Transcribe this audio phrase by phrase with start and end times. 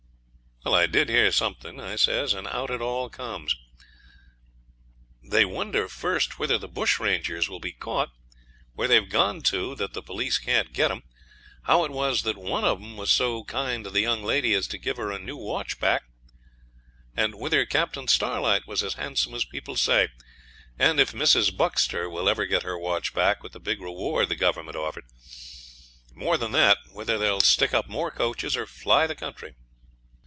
[0.63, 3.55] "Well, I did hear something," I says, and out it all comes.
[5.23, 8.11] They wonder first whether the bush rangers will be caught;
[8.75, 11.01] where they're gone to that the police can't get 'em;
[11.63, 14.67] how it was that one of 'em was so kind to the young lady as
[14.67, 16.03] to give her new watch back,
[17.17, 20.09] and whether Captain Starlight was as handsome as people say,
[20.77, 21.49] and if Mrs.
[21.51, 25.05] Buxter will ever get her watch back with the big reward the Government offered.
[26.13, 29.55] More than that, whether they'll stick up more coaches or fly the country.'